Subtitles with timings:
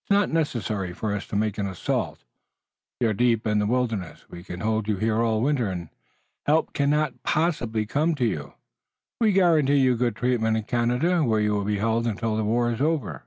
[0.00, 2.24] It's not necessary for us to make an assault.
[2.98, 5.90] You're deep in the wilderness, we can hold you here all winter, and
[6.46, 8.54] help cannot possibly come to you.
[9.20, 12.72] We guarantee you good treatment in Canada, where you will be held until the war
[12.72, 13.24] is over."